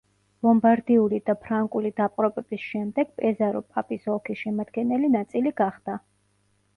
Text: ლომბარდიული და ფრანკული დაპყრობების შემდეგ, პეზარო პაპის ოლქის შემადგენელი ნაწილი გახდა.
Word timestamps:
ლომბარდიული 0.45 1.17
და 1.29 1.33
ფრანკული 1.41 1.91
დაპყრობების 1.99 2.63
შემდეგ, 2.69 3.11
პეზარო 3.19 3.61
პაპის 3.75 4.07
ოლქის 4.15 4.39
შემადგენელი 4.45 5.11
ნაწილი 5.17 5.53
გახდა. 5.63 5.99